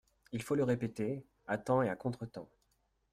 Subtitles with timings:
[0.31, 2.49] Il faut le répéter, à temps et à contretemps.